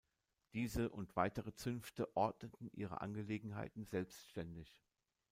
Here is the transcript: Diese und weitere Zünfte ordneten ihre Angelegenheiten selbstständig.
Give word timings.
Diese 0.53 0.89
und 0.89 1.15
weitere 1.15 1.53
Zünfte 1.53 2.17
ordneten 2.17 2.71
ihre 2.73 3.01
Angelegenheiten 3.01 3.85
selbstständig. 3.85 4.81